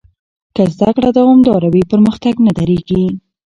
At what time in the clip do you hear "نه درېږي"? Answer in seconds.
2.45-3.03